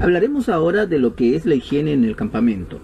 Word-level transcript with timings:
Hablaremos 0.00 0.48
ahora 0.48 0.86
de 0.86 0.98
lo 0.98 1.14
que 1.14 1.36
es 1.36 1.46
la 1.46 1.54
higiene 1.54 1.92
en 1.92 2.04
el 2.04 2.16
campamento. 2.16 2.80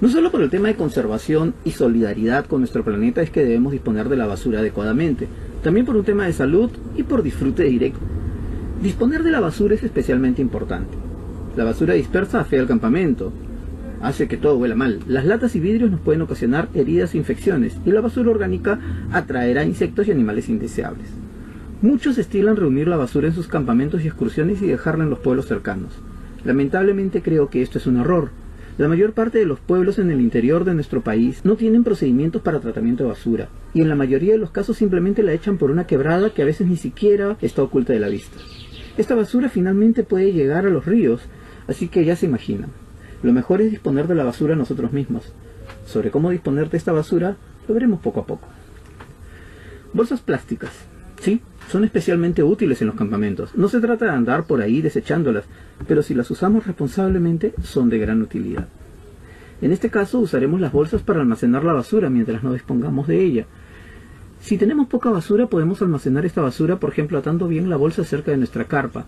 No 0.00 0.08
solo 0.08 0.30
por 0.30 0.40
el 0.42 0.50
tema 0.50 0.68
de 0.68 0.74
conservación 0.74 1.54
y 1.64 1.72
solidaridad 1.72 2.46
con 2.46 2.60
nuestro 2.60 2.82
planeta 2.82 3.22
es 3.22 3.30
que 3.30 3.44
debemos 3.44 3.72
disponer 3.72 4.08
de 4.08 4.16
la 4.16 4.26
basura 4.26 4.60
adecuadamente, 4.60 5.28
también 5.62 5.86
por 5.86 5.96
un 5.96 6.04
tema 6.04 6.26
de 6.26 6.32
salud 6.32 6.70
y 6.96 7.02
por 7.02 7.22
disfrute 7.22 7.64
directo. 7.64 8.00
Disponer 8.82 9.22
de 9.22 9.30
la 9.30 9.40
basura 9.40 9.74
es 9.74 9.82
especialmente 9.82 10.42
importante. 10.42 10.96
La 11.56 11.64
basura 11.64 11.94
dispersa 11.94 12.40
afea 12.40 12.60
el 12.60 12.66
campamento, 12.66 13.32
hace 14.02 14.26
que 14.26 14.36
todo 14.36 14.56
huela 14.56 14.74
mal. 14.74 15.00
Las 15.06 15.26
latas 15.26 15.54
y 15.56 15.60
vidrios 15.60 15.90
nos 15.90 16.00
pueden 16.00 16.22
ocasionar 16.22 16.68
heridas 16.74 17.14
e 17.14 17.18
infecciones 17.18 17.76
y 17.84 17.90
la 17.90 18.00
basura 18.00 18.30
orgánica 18.30 18.78
atraerá 19.12 19.64
insectos 19.64 20.08
y 20.08 20.10
animales 20.10 20.48
indeseables. 20.48 21.08
Muchos 21.82 22.16
estilan 22.16 22.56
reunir 22.56 22.88
la 22.88 22.96
basura 22.96 23.28
en 23.28 23.34
sus 23.34 23.46
campamentos 23.46 24.02
y 24.02 24.08
excursiones 24.08 24.62
y 24.62 24.66
dejarla 24.66 25.04
en 25.04 25.10
los 25.10 25.18
pueblos 25.18 25.46
cercanos. 25.46 25.92
Lamentablemente 26.44 27.22
creo 27.22 27.48
que 27.48 27.62
esto 27.62 27.78
es 27.78 27.86
un 27.86 27.98
error. 27.98 28.30
La 28.76 28.88
mayor 28.88 29.12
parte 29.12 29.38
de 29.38 29.46
los 29.46 29.60
pueblos 29.60 29.98
en 29.98 30.10
el 30.10 30.20
interior 30.20 30.64
de 30.64 30.74
nuestro 30.74 31.00
país 31.00 31.44
no 31.44 31.54
tienen 31.54 31.84
procedimientos 31.84 32.42
para 32.42 32.60
tratamiento 32.60 33.04
de 33.04 33.10
basura, 33.10 33.48
y 33.72 33.82
en 33.82 33.88
la 33.88 33.94
mayoría 33.94 34.32
de 34.32 34.38
los 34.38 34.50
casos 34.50 34.76
simplemente 34.76 35.22
la 35.22 35.32
echan 35.32 35.58
por 35.58 35.70
una 35.70 35.86
quebrada 35.86 36.30
que 36.30 36.42
a 36.42 36.44
veces 36.44 36.66
ni 36.66 36.76
siquiera 36.76 37.36
está 37.40 37.62
oculta 37.62 37.92
de 37.92 38.00
la 38.00 38.08
vista. 38.08 38.36
Esta 38.98 39.14
basura 39.14 39.48
finalmente 39.48 40.02
puede 40.02 40.32
llegar 40.32 40.66
a 40.66 40.70
los 40.70 40.86
ríos, 40.86 41.22
así 41.68 41.88
que 41.88 42.04
ya 42.04 42.16
se 42.16 42.26
imaginan. 42.26 42.70
Lo 43.22 43.32
mejor 43.32 43.60
es 43.60 43.70
disponer 43.70 44.06
de 44.08 44.16
la 44.16 44.24
basura 44.24 44.56
nosotros 44.56 44.92
mismos. 44.92 45.32
Sobre 45.86 46.10
cómo 46.10 46.30
disponer 46.30 46.68
de 46.68 46.76
esta 46.76 46.92
basura 46.92 47.36
lo 47.66 47.74
veremos 47.74 48.00
poco 48.00 48.20
a 48.20 48.26
poco. 48.26 48.48
Bolsas 49.92 50.20
plásticas. 50.20 50.72
Sí, 51.20 51.40
son 51.74 51.82
especialmente 51.82 52.44
útiles 52.44 52.80
en 52.82 52.86
los 52.86 52.94
campamentos. 52.94 53.50
No 53.56 53.66
se 53.66 53.80
trata 53.80 54.04
de 54.04 54.12
andar 54.12 54.44
por 54.44 54.62
ahí 54.62 54.80
desechándolas, 54.80 55.42
pero 55.88 56.04
si 56.04 56.14
las 56.14 56.30
usamos 56.30 56.68
responsablemente 56.68 57.52
son 57.64 57.90
de 57.90 57.98
gran 57.98 58.22
utilidad. 58.22 58.68
En 59.60 59.72
este 59.72 59.90
caso 59.90 60.20
usaremos 60.20 60.60
las 60.60 60.70
bolsas 60.70 61.02
para 61.02 61.18
almacenar 61.18 61.64
la 61.64 61.72
basura 61.72 62.10
mientras 62.10 62.44
no 62.44 62.52
dispongamos 62.52 63.08
de 63.08 63.24
ella. 63.24 63.46
Si 64.38 64.56
tenemos 64.56 64.86
poca 64.86 65.10
basura 65.10 65.48
podemos 65.48 65.82
almacenar 65.82 66.24
esta 66.24 66.42
basura, 66.42 66.78
por 66.78 66.90
ejemplo, 66.90 67.18
atando 67.18 67.48
bien 67.48 67.68
la 67.68 67.76
bolsa 67.76 68.04
cerca 68.04 68.30
de 68.30 68.36
nuestra 68.36 68.66
carpa, 68.66 69.06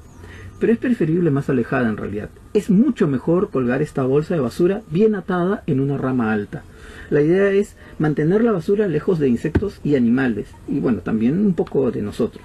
pero 0.58 0.72
es 0.72 0.78
preferible 0.78 1.30
más 1.30 1.48
alejada 1.50 1.88
en 1.88 1.96
realidad. 1.96 2.30
Es 2.54 2.70
mucho 2.70 3.06
mejor 3.06 3.50
colgar 3.50 3.82
esta 3.82 4.02
bolsa 4.04 4.34
de 4.34 4.40
basura 4.40 4.82
bien 4.90 5.14
atada 5.14 5.62
en 5.66 5.80
una 5.80 5.98
rama 5.98 6.32
alta. 6.32 6.62
La 7.10 7.20
idea 7.20 7.50
es 7.50 7.76
mantener 7.98 8.42
la 8.42 8.52
basura 8.52 8.88
lejos 8.88 9.18
de 9.18 9.28
insectos 9.28 9.80
y 9.84 9.96
animales, 9.96 10.48
y 10.68 10.80
bueno, 10.80 11.00
también 11.00 11.38
un 11.44 11.54
poco 11.54 11.90
de 11.90 12.02
nosotros. 12.02 12.44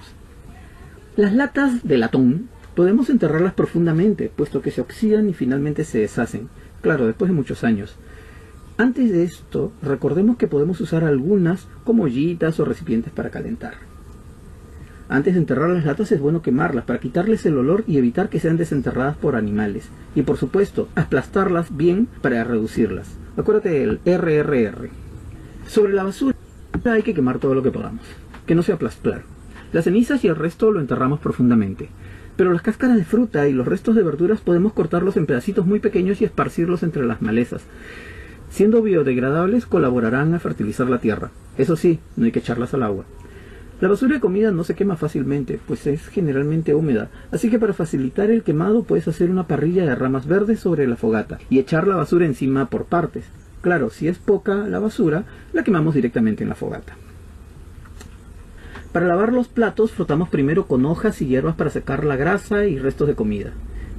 Las 1.16 1.34
latas 1.34 1.82
de 1.82 1.98
latón 1.98 2.48
podemos 2.74 3.10
enterrarlas 3.10 3.54
profundamente, 3.54 4.30
puesto 4.34 4.62
que 4.62 4.70
se 4.70 4.80
oxidan 4.80 5.28
y 5.28 5.34
finalmente 5.34 5.84
se 5.84 5.98
deshacen, 5.98 6.48
claro, 6.80 7.06
después 7.06 7.28
de 7.28 7.34
muchos 7.34 7.64
años. 7.64 7.96
Antes 8.78 9.12
de 9.12 9.24
esto, 9.24 9.72
recordemos 9.82 10.36
que 10.38 10.48
podemos 10.48 10.80
usar 10.80 11.04
algunas 11.04 11.68
como 11.84 12.04
ollitas 12.04 12.58
o 12.58 12.64
recipientes 12.64 13.12
para 13.12 13.30
calentar. 13.30 13.91
Antes 15.08 15.34
de 15.34 15.40
enterrar 15.40 15.70
las 15.70 15.84
latas 15.84 16.12
es 16.12 16.20
bueno 16.20 16.42
quemarlas 16.42 16.84
para 16.84 17.00
quitarles 17.00 17.44
el 17.46 17.58
olor 17.58 17.84
y 17.86 17.98
evitar 17.98 18.28
que 18.28 18.40
sean 18.40 18.56
desenterradas 18.56 19.16
por 19.16 19.36
animales. 19.36 19.88
Y 20.14 20.22
por 20.22 20.36
supuesto, 20.36 20.88
aplastarlas 20.94 21.76
bien 21.76 22.08
para 22.22 22.44
reducirlas. 22.44 23.16
Acuérdate 23.36 23.70
del 23.70 24.00
RRR. 24.04 24.88
Sobre 25.66 25.92
la 25.92 26.04
basura 26.04 26.36
hay 26.84 27.02
que 27.02 27.14
quemar 27.14 27.38
todo 27.38 27.54
lo 27.54 27.62
que 27.62 27.70
podamos. 27.70 28.02
Que 28.46 28.54
no 28.54 28.62
sea 28.62 28.76
aplastar. 28.76 29.22
Las 29.72 29.84
cenizas 29.84 30.24
y 30.24 30.28
el 30.28 30.36
resto 30.36 30.70
lo 30.70 30.80
enterramos 30.80 31.20
profundamente. 31.20 31.88
Pero 32.36 32.52
las 32.52 32.62
cáscaras 32.62 32.96
de 32.96 33.04
fruta 33.04 33.46
y 33.48 33.52
los 33.52 33.66
restos 33.66 33.94
de 33.94 34.02
verduras 34.02 34.40
podemos 34.40 34.72
cortarlos 34.72 35.16
en 35.16 35.26
pedacitos 35.26 35.66
muy 35.66 35.80
pequeños 35.80 36.20
y 36.20 36.24
esparcirlos 36.24 36.82
entre 36.82 37.04
las 37.04 37.22
malezas. 37.22 37.62
Siendo 38.50 38.82
biodegradables, 38.82 39.64
colaborarán 39.64 40.34
a 40.34 40.38
fertilizar 40.38 40.88
la 40.88 40.98
tierra. 40.98 41.30
Eso 41.56 41.76
sí, 41.76 42.00
no 42.16 42.26
hay 42.26 42.32
que 42.32 42.40
echarlas 42.40 42.74
al 42.74 42.82
agua. 42.82 43.04
La 43.82 43.88
basura 43.88 44.14
de 44.14 44.20
comida 44.20 44.52
no 44.52 44.62
se 44.62 44.76
quema 44.76 44.94
fácilmente, 44.94 45.58
pues 45.66 45.88
es 45.88 46.06
generalmente 46.06 46.72
húmeda, 46.72 47.10
así 47.32 47.50
que 47.50 47.58
para 47.58 47.72
facilitar 47.72 48.30
el 48.30 48.44
quemado 48.44 48.84
puedes 48.84 49.08
hacer 49.08 49.28
una 49.28 49.48
parrilla 49.48 49.84
de 49.84 49.96
ramas 49.96 50.28
verdes 50.28 50.60
sobre 50.60 50.86
la 50.86 50.94
fogata 50.94 51.40
y 51.50 51.58
echar 51.58 51.88
la 51.88 51.96
basura 51.96 52.24
encima 52.24 52.66
por 52.66 52.84
partes. 52.84 53.24
Claro, 53.60 53.90
si 53.90 54.06
es 54.06 54.18
poca 54.18 54.54
la 54.54 54.78
basura, 54.78 55.24
la 55.52 55.64
quemamos 55.64 55.96
directamente 55.96 56.44
en 56.44 56.50
la 56.50 56.54
fogata. 56.54 56.94
Para 58.92 59.08
lavar 59.08 59.32
los 59.32 59.48
platos 59.48 59.90
frotamos 59.90 60.28
primero 60.28 60.68
con 60.68 60.86
hojas 60.86 61.20
y 61.20 61.26
hierbas 61.26 61.56
para 61.56 61.70
sacar 61.70 62.04
la 62.04 62.14
grasa 62.14 62.66
y 62.66 62.78
restos 62.78 63.08
de 63.08 63.16
comida. 63.16 63.50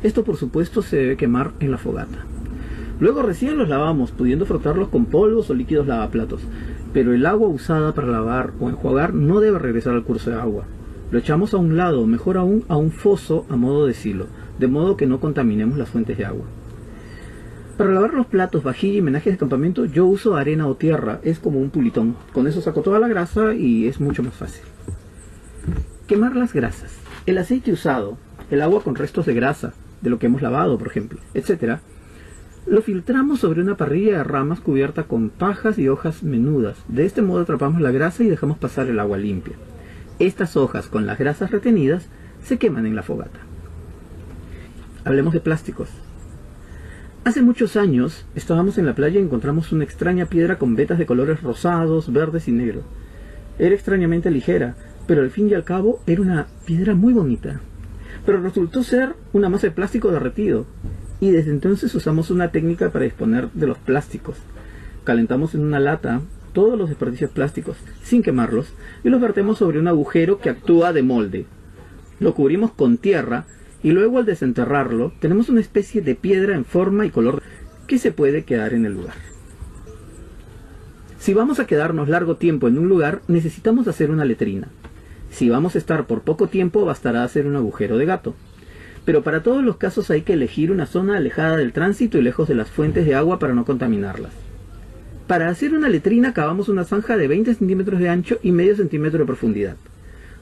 Esto 0.02 0.24
por 0.24 0.38
supuesto 0.38 0.82
se 0.82 0.96
debe 0.96 1.18
quemar 1.18 1.52
en 1.60 1.72
la 1.72 1.78
fogata. 1.78 2.20
Luego 3.02 3.22
recién 3.22 3.58
los 3.58 3.68
lavamos, 3.68 4.12
pudiendo 4.12 4.46
frotarlos 4.46 4.88
con 4.88 5.08
polvos 5.08 5.50
o 5.50 5.54
líquidos 5.54 5.88
lavaplatos 5.88 6.40
pero 6.94 7.14
el 7.14 7.26
agua 7.26 7.48
usada 7.48 7.94
para 7.94 8.08
lavar 8.08 8.54
o 8.60 8.70
enjuagar 8.70 9.14
no 9.14 9.40
debe 9.40 9.60
regresar 9.60 9.94
al 9.94 10.04
curso 10.04 10.30
de 10.30 10.40
agua. 10.40 10.66
Lo 11.12 11.20
echamos 11.20 11.54
a 11.54 11.58
un 11.58 11.76
lado, 11.76 12.06
mejor 12.08 12.38
aún 12.38 12.64
a 12.68 12.78
un 12.78 12.92
foso 12.92 13.46
a 13.50 13.56
modo 13.56 13.88
de 13.88 13.94
silo, 13.94 14.28
de 14.60 14.68
modo 14.68 14.96
que 14.96 15.08
no 15.08 15.20
contaminemos 15.20 15.78
las 15.78 15.90
fuentes 15.90 16.18
de 16.18 16.26
agua. 16.26 16.46
Para 17.78 17.92
lavar 17.92 18.14
los 18.14 18.28
platos, 18.28 18.64
vajilla 18.64 19.00
y 19.00 19.02
menajes 19.02 19.34
de 19.34 19.40
campamento 19.40 19.86
yo 19.86 20.06
uso 20.06 20.36
arena 20.36 20.68
o 20.68 20.76
tierra, 20.76 21.20
es 21.24 21.40
como 21.40 21.60
un 21.60 21.72
pulitón. 21.72 22.16
Con 22.32 22.48
eso 22.48 22.62
saco 22.62 22.82
toda 22.82 23.00
la 23.00 23.08
grasa 23.08 23.56
y 23.56 23.88
es 23.88 24.00
mucho 24.00 24.22
más 24.22 24.36
fácil. 24.36 24.64
Quemar 26.08 26.36
las 26.36 26.54
grasas. 26.54 26.96
El 27.26 27.40
aceite 27.40 27.72
usado, 27.72 28.18
el 28.52 28.62
agua 28.62 28.84
con 28.84 28.96
restos 28.96 29.26
de 29.26 29.34
grasa, 29.34 29.74
de 30.02 30.10
lo 30.12 30.20
que 30.20 30.28
hemos 30.28 30.42
lavado, 30.44 30.78
por 30.78 30.88
ejemplo, 30.88 31.20
etcétera, 31.34 31.82
lo 32.66 32.82
filtramos 32.82 33.40
sobre 33.40 33.62
una 33.62 33.76
parrilla 33.76 34.18
de 34.18 34.24
ramas 34.24 34.62
cubierta 34.62 35.04
con 35.04 35.30
pajas 35.30 35.78
y 35.78 35.90
hojas 35.90 36.24
menudas. 36.24 36.78
De 36.88 37.06
este 37.06 37.22
modo 37.22 37.42
atrapamos 37.42 37.82
la 37.82 37.92
grasa 37.92 38.24
y 38.24 38.30
dejamos 38.30 38.58
pasar 38.58 38.88
el 38.88 39.00
agua 39.00 39.18
limpia. 39.18 39.56
Estas 40.20 40.56
hojas 40.56 40.88
con 40.88 41.06
las 41.06 41.20
grasas 41.20 41.52
retenidas 41.52 42.08
se 42.44 42.58
queman 42.58 42.86
en 42.86 42.96
la 42.96 43.04
fogata. 43.04 43.40
Hablemos 45.04 45.34
de 45.34 45.42
plásticos. 45.42 45.90
Hace 47.26 47.42
muchos 47.42 47.76
años 47.76 48.26
estábamos 48.36 48.78
en 48.78 48.86
la 48.86 48.96
playa 48.96 49.20
y 49.20 49.24
encontramos 49.24 49.72
una 49.72 49.84
extraña 49.84 50.26
piedra 50.26 50.58
con 50.58 50.76
vetas 50.76 50.98
de 50.98 51.06
colores 51.06 51.42
rosados, 51.42 52.12
verdes 52.12 52.48
y 52.48 52.52
negros. 52.52 52.84
Era 53.60 53.76
extrañamente 53.76 54.32
ligera, 54.32 54.76
pero 55.08 55.22
al 55.22 55.32
fin 55.32 55.50
y 55.50 55.54
al 55.54 55.64
cabo 55.64 56.02
era 56.08 56.22
una 56.22 56.48
piedra 56.66 56.96
muy 56.96 57.14
bonita. 57.14 57.60
Pero 58.26 58.42
resultó 58.42 58.84
ser 58.84 59.16
una 59.34 59.50
masa 59.50 59.68
de 59.68 59.72
plástico 59.72 60.12
derretido 60.12 60.66
y 61.24 61.32
desde 61.32 61.52
entonces 61.52 61.96
usamos 61.96 62.32
una 62.32 62.52
técnica 62.52 62.90
para 62.90 63.06
disponer 63.06 63.50
de 63.54 63.66
los 63.66 63.78
plásticos. 63.78 64.36
Calentamos 65.06 65.56
en 65.56 65.62
una 65.62 65.80
lata 65.80 66.20
todos 66.52 66.78
los 66.78 66.90
desperdicios 66.90 67.32
plásticos 67.32 67.78
sin 68.04 68.22
quemarlos 68.22 68.74
y 69.06 69.10
los 69.10 69.22
vertemos 69.22 69.58
sobre 69.58 69.80
un 69.80 69.88
agujero 69.88 70.40
que 70.40 70.50
actúa 70.50 70.92
de 70.92 71.02
molde. 71.02 71.46
Lo 72.20 72.34
cubrimos 72.34 72.72
con 72.74 72.98
tierra 72.98 73.46
y 73.82 73.92
luego 73.92 74.18
al 74.18 74.26
desenterrarlo 74.26 75.14
tenemos 75.22 75.48
una 75.48 75.62
especie 75.62 76.02
de 76.02 76.16
piedra 76.16 76.56
en 76.56 76.66
forma 76.66 77.06
y 77.06 77.10
color 77.10 77.42
que 77.88 78.00
se 78.00 78.12
puede 78.12 78.44
quedar 78.44 78.74
en 78.74 78.86
el 78.86 78.92
lugar. 78.92 79.16
Si 81.20 81.34
vamos 81.34 81.62
a 81.62 81.68
quedarnos 81.68 82.10
largo 82.10 82.36
tiempo 82.36 82.68
en 82.68 82.78
un 82.78 82.90
lugar, 82.90 83.22
necesitamos 83.30 83.88
hacer 83.88 84.12
una 84.12 84.26
letrina. 84.26 84.68
Si 85.32 85.48
vamos 85.48 85.76
a 85.76 85.78
estar 85.78 86.06
por 86.06 86.24
poco 86.24 86.48
tiempo, 86.48 86.84
bastará 86.84 87.24
hacer 87.24 87.48
un 87.48 87.56
agujero 87.56 87.98
de 87.98 88.06
gato 88.06 88.36
pero 89.06 89.24
para 89.24 89.44
todos 89.44 89.64
los 89.64 89.78
casos 89.78 90.10
hay 90.10 90.22
que 90.22 90.34
elegir 90.34 90.72
una 90.72 90.86
zona 90.86 91.18
alejada 91.18 91.58
del 91.58 91.74
tránsito 91.74 92.18
y 92.18 92.22
lejos 92.22 92.48
de 92.48 92.56
las 92.56 92.70
fuentes 92.70 93.06
de 93.06 93.16
agua 93.16 93.40
para 93.40 93.54
no 93.54 93.66
contaminarlas. 93.66 94.32
Para 95.28 95.50
hacer 95.50 95.74
una 95.74 95.90
letrina 95.90 96.34
cavamos 96.34 96.70
una 96.70 96.84
zanja 96.84 97.18
de 97.18 97.28
20 97.28 97.56
centímetros 97.56 98.00
de 98.00 98.10
ancho 98.10 98.40
y 98.44 98.52
medio 98.52 98.76
centímetro 98.76 99.20
de 99.20 99.26
profundidad. 99.26 99.76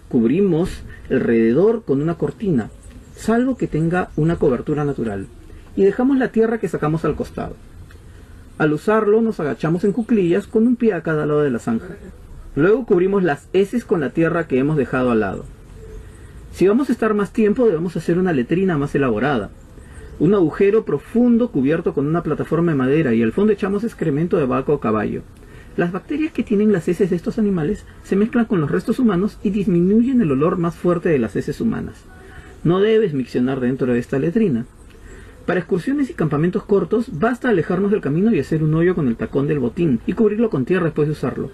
Cubrimos 0.09 0.81
alrededor 1.09 1.83
con 1.83 2.01
una 2.01 2.16
cortina, 2.16 2.69
salvo 3.16 3.57
que 3.57 3.67
tenga 3.67 4.09
una 4.16 4.35
cobertura 4.35 4.83
natural, 4.83 5.28
y 5.75 5.84
dejamos 5.84 6.17
la 6.17 6.29
tierra 6.29 6.59
que 6.59 6.67
sacamos 6.67 7.05
al 7.05 7.16
costado. 7.16 7.55
Al 8.57 8.73
usarlo 8.73 9.22
nos 9.22 9.40
agachamos 9.40 9.84
en 9.84 9.91
cuclillas 9.91 10.46
con 10.46 10.67
un 10.67 10.75
pie 10.75 10.93
a 10.93 11.02
cada 11.02 11.25
lado 11.25 11.41
de 11.41 11.49
la 11.49 11.59
zanja. 11.59 11.96
Luego 12.55 12.85
cubrimos 12.85 13.23
las 13.23 13.47
heces 13.53 13.85
con 13.85 14.02
la 14.02 14.09
tierra 14.09 14.47
que 14.47 14.59
hemos 14.59 14.78
dejado 14.78 15.11
al 15.11 15.22
lado. 15.22 15.46
Si 16.52 16.68
vamos 16.68 16.90
a 16.90 16.92
estar 16.92 17.14
más 17.14 17.32
tiempo, 17.32 17.66
debemos 17.66 17.96
hacer 17.96 18.20
una 18.20 18.34
letrina 18.34 18.78
más 18.78 18.94
elaborada. 18.94 19.50
Un 20.20 20.34
agujero 20.34 20.84
profundo 20.84 21.50
cubierto 21.50 21.94
con 21.94 22.06
una 22.06 22.24
plataforma 22.24 22.74
de 22.74 22.78
madera 22.78 23.14
y 23.14 23.24
al 23.24 23.32
fondo 23.32 23.53
echamos 23.53 23.84
excremento 23.84 24.38
de 24.38 24.46
vaca 24.46 24.72
o 24.74 24.80
caballo. 24.80 25.24
Las 25.78 25.94
bacterias 25.94 26.34
que 26.34 26.44
tienen 26.44 26.74
las 26.74 26.88
heces 26.90 27.09
de 27.09 27.16
estos 27.16 27.40
animales 27.40 27.86
se 28.03 28.18
mezclan 28.18 28.46
con 28.46 28.59
los 28.59 28.70
restos 28.70 29.00
humanos 29.00 29.40
y 29.42 29.52
disminuyen 29.52 30.22
el 30.22 30.32
olor 30.32 30.58
más 30.58 30.76
fuerte 30.76 31.09
de 31.09 31.20
las 31.20 31.36
heces 31.38 31.62
humanas. 31.62 32.03
No 32.64 32.82
debes 32.82 33.14
miccionar 33.14 33.62
dentro 33.62 33.94
de 33.94 34.00
esta 34.00 34.20
letrina. 34.20 34.66
Para 35.46 35.62
excursiones 35.62 36.09
y 36.09 36.14
campamentos 36.14 36.64
cortos, 36.64 37.18
basta 37.18 37.50
alejarnos 37.50 37.90
del 37.90 38.02
camino 38.02 38.32
y 38.36 38.40
hacer 38.40 38.62
un 38.62 38.76
hoyo 38.76 38.94
con 38.94 39.08
el 39.08 39.16
tacón 39.16 39.48
del 39.48 39.59
botín 39.59 40.02
y 40.06 40.14
cubrirlo 40.14 40.50
con 40.50 40.66
tierra 40.66 40.86
después 40.86 41.08
de 41.08 41.14
usarlo. 41.14 41.50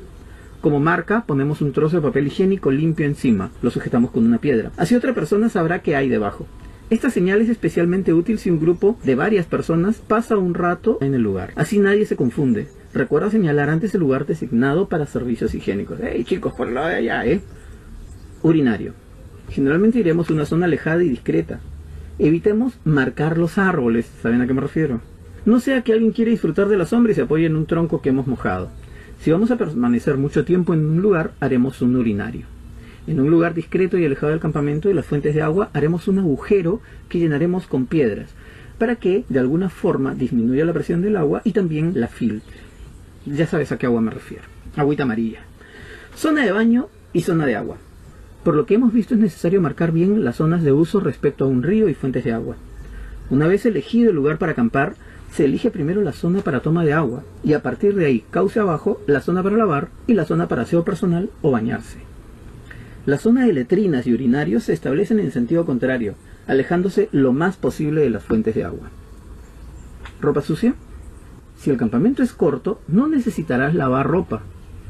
Como 0.62 0.80
marca, 0.80 1.24
ponemos 1.28 1.62
un 1.62 1.72
trozo 1.72 1.98
de 1.98 2.02
papel 2.02 2.28
higiénico 2.28 2.72
limpio 2.72 3.06
encima, 3.06 3.52
lo 3.62 3.70
sujetamos 3.70 4.12
con 4.12 4.26
una 4.26 4.40
piedra. 4.40 4.72
Así 4.78 4.96
otra 4.96 5.14
persona 5.14 5.50
sabrá 5.50 5.82
qué 5.82 5.96
hay 5.96 6.10
debajo. 6.10 6.48
Esta 6.90 7.10
señal 7.10 7.42
es 7.42 7.50
especialmente 7.50 8.14
útil 8.14 8.40
si 8.40 8.50
un 8.50 8.60
grupo 8.60 8.98
de 9.04 9.16
varias 9.16 9.46
personas 9.46 9.98
pasa 9.98 10.38
un 10.38 10.54
rato 10.54 10.98
en 11.02 11.14
el 11.14 11.22
lugar. 11.22 11.52
Así 11.56 11.80
nadie 11.80 12.06
se 12.06 12.16
confunde. 12.16 12.70
Recuerda 12.94 13.30
señalar 13.30 13.70
antes 13.70 13.94
el 13.94 14.00
lugar 14.00 14.26
designado 14.26 14.88
para 14.88 15.06
servicios 15.06 15.54
higiénicos. 15.54 16.00
¡Hey 16.02 16.24
chicos, 16.24 16.54
por 16.54 16.70
lo 16.70 16.86
de 16.86 16.96
allá, 16.96 17.26
eh! 17.26 17.42
Urinario. 18.42 18.94
Generalmente 19.50 20.00
iremos 20.00 20.30
a 20.30 20.34
una 20.34 20.46
zona 20.46 20.66
alejada 20.66 21.04
y 21.04 21.10
discreta. 21.10 21.60
Evitemos 22.20 22.80
marcar 22.84 23.38
los 23.38 23.58
árboles, 23.58 24.10
¿saben 24.22 24.42
a 24.42 24.48
qué 24.48 24.54
me 24.54 24.62
refiero? 24.62 25.02
No 25.46 25.60
sea 25.60 25.82
que 25.82 25.94
alguien 25.94 26.14
quiera 26.14 26.32
disfrutar 26.32 26.68
de 26.68 26.78
la 26.78 26.86
sombra 26.86 27.12
y 27.12 27.16
se 27.16 27.22
apoye 27.22 27.46
en 27.46 27.56
un 27.56 27.68
tronco 27.68 28.02
que 28.02 28.10
hemos 28.10 28.28
mojado. 28.28 28.70
Si 29.20 29.32
vamos 29.32 29.52
a 29.52 29.58
permanecer 29.58 30.18
mucho 30.18 30.46
tiempo 30.46 30.74
en 30.74 30.86
un 30.86 31.02
lugar, 31.02 31.32
haremos 31.40 31.82
un 31.82 31.96
urinario. 31.96 32.46
En 33.08 33.20
un 33.20 33.30
lugar 33.30 33.54
discreto 33.54 33.98
y 33.98 34.06
alejado 34.06 34.32
del 34.32 34.40
campamento 34.40 34.90
y 34.90 34.94
las 34.94 35.06
fuentes 35.06 35.34
de 35.34 35.42
agua, 35.42 35.70
haremos 35.74 36.08
un 36.08 36.20
agujero 36.20 36.82
que 37.10 37.20
llenaremos 37.20 37.68
con 37.68 37.86
piedras, 37.86 38.30
para 38.78 38.98
que 38.98 39.24
de 39.30 39.40
alguna 39.40 39.70
forma 39.70 40.14
disminuya 40.14 40.66
la 40.66 40.74
presión 40.74 41.02
del 41.02 41.18
agua 41.18 41.42
y 41.44 41.52
también 41.52 41.94
la 41.96 42.08
filtre. 42.08 42.58
Ya 43.26 43.48
sabes 43.48 43.72
a 43.72 43.78
qué 43.78 43.86
agua 43.86 44.02
me 44.02 44.12
refiero. 44.12 44.44
Agüita 44.76 45.04
amarilla. 45.04 45.40
Zona 46.16 46.46
de 46.46 46.52
baño 46.52 46.90
y 47.14 47.22
zona 47.22 47.46
de 47.46 47.56
agua. 47.56 47.78
Por 48.44 48.56
lo 48.56 48.66
que 48.66 48.76
hemos 48.76 48.94
visto 48.94 49.14
es 49.14 49.20
necesario 49.20 49.62
marcar 49.62 49.92
bien 49.92 50.24
las 50.24 50.38
zonas 50.38 50.64
de 50.64 50.72
uso 50.72 51.00
respecto 51.00 51.46
a 51.46 51.48
un 51.48 51.64
río 51.64 51.90
y 51.90 51.94
fuentes 51.94 52.24
de 52.24 52.34
agua. 52.34 52.56
Una 53.30 53.48
vez 53.48 53.66
elegido 53.66 54.10
el 54.10 54.16
lugar 54.16 54.38
para 54.38 54.54
acampar, 54.54 54.96
se 55.32 55.46
elige 55.46 55.72
primero 55.72 56.02
la 56.02 56.14
zona 56.14 56.42
para 56.42 56.62
toma 56.62 56.84
de 56.84 56.94
agua 56.94 57.24
y 57.44 57.54
a 57.54 57.62
partir 57.62 57.96
de 57.96 58.06
ahí, 58.06 58.24
cauce 58.32 58.60
abajo, 58.60 59.02
la 59.08 59.22
zona 59.22 59.44
para 59.44 59.58
lavar 59.58 59.90
y 60.08 60.14
la 60.14 60.26
zona 60.26 60.48
para 60.48 60.64
aseo 60.64 60.84
personal 60.84 61.30
o 61.42 61.52
bañarse. 61.52 62.00
La 63.06 63.18
zona 63.18 63.46
de 63.46 63.54
letrinas 63.54 64.06
y 64.08 64.14
urinarios 64.14 64.64
se 64.64 64.74
establecen 64.74 65.20
en 65.20 65.32
sentido 65.32 65.66
contrario, 65.66 66.16
alejándose 66.48 67.10
lo 67.12 67.34
más 67.34 67.56
posible 67.56 68.02
de 68.02 68.10
las 68.10 68.24
fuentes 68.24 68.56
de 68.56 68.64
agua. 68.64 68.90
¿Ropa 70.20 70.42
sucia? 70.42 70.74
Si 71.58 71.70
el 71.70 71.78
campamento 71.78 72.24
es 72.24 72.34
corto, 72.34 72.82
no 72.88 73.08
necesitarás 73.08 73.76
lavar 73.76 74.08
ropa. 74.08 74.42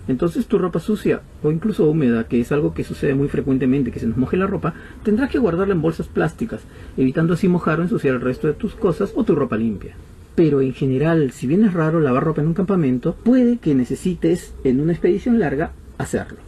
Entonces 0.07 0.47
tu 0.47 0.57
ropa 0.57 0.79
sucia 0.79 1.21
o 1.43 1.51
incluso 1.51 1.85
húmeda, 1.89 2.23
que 2.25 2.39
es 2.39 2.51
algo 2.51 2.73
que 2.73 2.83
sucede 2.83 3.13
muy 3.13 3.27
frecuentemente, 3.27 3.91
que 3.91 3.99
se 3.99 4.07
nos 4.07 4.17
moje 4.17 4.37
la 4.37 4.47
ropa, 4.47 4.73
tendrás 5.03 5.29
que 5.29 5.37
guardarla 5.39 5.73
en 5.73 5.81
bolsas 5.81 6.07
plásticas, 6.07 6.61
evitando 6.95 7.33
así 7.33 7.47
mojar 7.47 7.79
o 7.79 7.83
ensuciar 7.83 8.15
el 8.15 8.21
resto 8.21 8.47
de 8.47 8.53
tus 8.53 8.73
cosas 8.73 9.11
o 9.15 9.23
tu 9.25 9.35
ropa 9.35 9.57
limpia. 9.57 9.95
Pero 10.37 10.61
en 10.61 10.73
general, 10.73 11.31
si 11.31 11.47
bien 11.47 11.65
es 11.65 11.73
raro 11.73 11.99
lavar 11.99 12.23
ropa 12.23 12.41
en 12.41 12.47
un 12.47 12.53
campamento, 12.53 13.13
puede 13.25 13.57
que 13.57 13.75
necesites 13.75 14.53
en 14.63 14.79
una 14.79 14.93
expedición 14.93 15.37
larga 15.37 15.73
hacerlo 15.97 16.47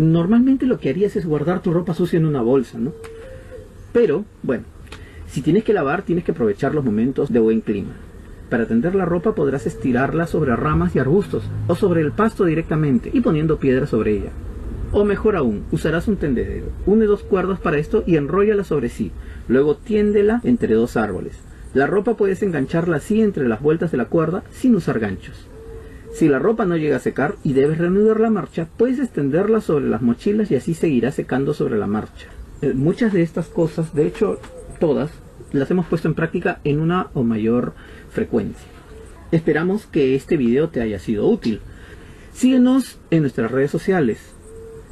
normalmente 0.00 0.66
lo 0.66 0.78
que 0.78 0.88
harías 0.88 1.16
es 1.16 1.26
guardar 1.26 1.62
tu 1.62 1.72
ropa 1.72 1.94
sucia 1.94 2.18
en 2.18 2.26
una 2.26 2.42
bolsa, 2.42 2.78
¿no? 2.78 2.92
Pero, 3.92 4.24
bueno, 4.42 4.64
si 5.26 5.42
tienes 5.42 5.64
que 5.64 5.72
lavar, 5.72 6.02
tienes 6.02 6.24
que 6.24 6.32
aprovechar 6.32 6.74
los 6.74 6.84
momentos 6.84 7.32
de 7.32 7.40
buen 7.40 7.60
clima. 7.60 7.92
Para 8.48 8.66
tender 8.66 8.94
la 8.94 9.04
ropa 9.04 9.34
podrás 9.34 9.66
estirarla 9.66 10.26
sobre 10.26 10.56
ramas 10.56 10.96
y 10.96 10.98
arbustos, 10.98 11.44
o 11.68 11.74
sobre 11.74 12.00
el 12.00 12.12
pasto 12.12 12.44
directamente, 12.44 13.10
y 13.12 13.20
poniendo 13.20 13.58
piedra 13.58 13.86
sobre 13.86 14.12
ella. 14.12 14.30
O 14.92 15.04
mejor 15.04 15.36
aún, 15.36 15.64
usarás 15.70 16.08
un 16.08 16.16
tendedero. 16.16 16.66
Une 16.86 17.04
dos 17.04 17.22
cuerdas 17.22 17.60
para 17.60 17.78
esto 17.78 18.02
y 18.06 18.16
enróllala 18.16 18.64
sobre 18.64 18.88
sí. 18.88 19.12
Luego 19.46 19.76
tiéndela 19.76 20.40
entre 20.42 20.74
dos 20.74 20.96
árboles. 20.96 21.38
La 21.72 21.86
ropa 21.86 22.16
puedes 22.16 22.42
engancharla 22.42 22.96
así 22.96 23.22
entre 23.22 23.48
las 23.48 23.60
vueltas 23.60 23.92
de 23.92 23.98
la 23.98 24.06
cuerda 24.06 24.42
sin 24.50 24.74
usar 24.74 24.98
ganchos. 24.98 25.46
Si 26.12 26.28
la 26.28 26.40
ropa 26.40 26.64
no 26.64 26.76
llega 26.76 26.96
a 26.96 27.00
secar 27.00 27.36
y 27.44 27.52
debes 27.52 27.78
reanudar 27.78 28.18
la 28.18 28.30
marcha, 28.30 28.68
puedes 28.76 28.98
extenderla 28.98 29.60
sobre 29.60 29.88
las 29.88 30.02
mochilas 30.02 30.50
y 30.50 30.56
así 30.56 30.74
seguirá 30.74 31.12
secando 31.12 31.54
sobre 31.54 31.78
la 31.78 31.86
marcha. 31.86 32.26
Eh, 32.62 32.72
muchas 32.74 33.12
de 33.12 33.22
estas 33.22 33.46
cosas, 33.46 33.94
de 33.94 34.06
hecho 34.06 34.40
todas, 34.80 35.10
las 35.52 35.70
hemos 35.70 35.86
puesto 35.86 36.08
en 36.08 36.14
práctica 36.14 36.60
en 36.64 36.80
una 36.80 37.08
o 37.14 37.22
mayor 37.22 37.74
frecuencia. 38.10 38.66
Esperamos 39.30 39.86
que 39.86 40.16
este 40.16 40.36
video 40.36 40.68
te 40.70 40.80
haya 40.80 40.98
sido 40.98 41.28
útil. 41.28 41.60
Síguenos 42.32 42.98
en 43.10 43.20
nuestras 43.20 43.50
redes 43.50 43.70
sociales. 43.70 44.18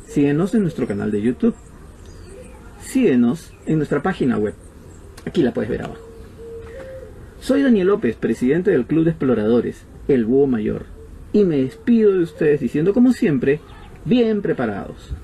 Síguenos 0.06 0.54
en 0.54 0.62
nuestro 0.62 0.86
canal 0.86 1.10
de 1.10 1.22
YouTube. 1.22 1.54
Síguenos 2.80 3.52
en 3.66 3.78
nuestra 3.78 4.02
página 4.02 4.38
web. 4.38 4.54
Aquí 5.26 5.42
la 5.42 5.52
puedes 5.52 5.70
ver 5.70 5.82
abajo. 5.82 6.07
Soy 7.48 7.62
Daniel 7.62 7.86
López, 7.86 8.14
presidente 8.14 8.72
del 8.72 8.84
Club 8.84 9.04
de 9.04 9.10
Exploradores, 9.12 9.86
El 10.06 10.26
Búho 10.26 10.46
Mayor 10.46 10.84
y 11.32 11.44
me 11.44 11.56
despido 11.56 12.12
de 12.12 12.22
ustedes 12.22 12.60
diciendo 12.60 12.92
como 12.92 13.12
siempre, 13.12 13.60
bien 14.04 14.42
preparados. 14.42 15.14